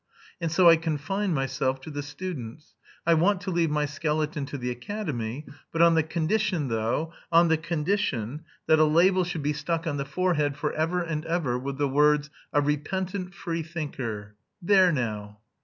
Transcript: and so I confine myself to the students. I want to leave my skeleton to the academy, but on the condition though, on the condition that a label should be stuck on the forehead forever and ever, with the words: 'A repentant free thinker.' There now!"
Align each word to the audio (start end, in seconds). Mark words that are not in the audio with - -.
and 0.41 0.51
so 0.51 0.67
I 0.67 0.77
confine 0.77 1.31
myself 1.31 1.79
to 1.81 1.91
the 1.91 2.01
students. 2.01 2.73
I 3.05 3.13
want 3.13 3.39
to 3.41 3.51
leave 3.51 3.69
my 3.69 3.85
skeleton 3.85 4.47
to 4.47 4.57
the 4.57 4.71
academy, 4.71 5.45
but 5.71 5.83
on 5.83 5.93
the 5.93 6.01
condition 6.01 6.69
though, 6.69 7.13
on 7.31 7.49
the 7.49 7.57
condition 7.57 8.43
that 8.65 8.79
a 8.79 8.83
label 8.83 9.23
should 9.23 9.43
be 9.43 9.53
stuck 9.53 9.85
on 9.85 9.97
the 9.97 10.03
forehead 10.05 10.57
forever 10.57 11.03
and 11.03 11.23
ever, 11.27 11.55
with 11.59 11.77
the 11.77 11.87
words: 11.87 12.31
'A 12.51 12.61
repentant 12.61 13.35
free 13.35 13.61
thinker.' 13.61 14.33
There 14.59 14.91
now!" 14.91 15.37